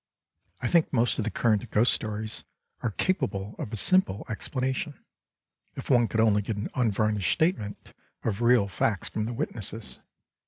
I 0.61 0.67
think 0.67 0.91
most 0.91 1.19
of 1.19 1.25
the 1.25 1.29
current 1.29 1.69
ghost 1.69 1.93
stories 1.93 2.43
are 2.81 2.89
capable 2.89 3.55
of 3.59 3.71
a 3.71 3.75
simple 3.75 4.25
explanation, 4.29 4.99
if 5.75 5.91
one 5.91 6.07
could 6.07 6.19
only 6.19 6.41
get 6.41 6.57
an 6.57 6.71
unvarnished 6.73 7.31
statement 7.31 7.93
of 8.23 8.41
real 8.41 8.67
facts 8.67 9.09
from 9.09 9.25
the 9.25 9.33
witnesses. 9.33 9.99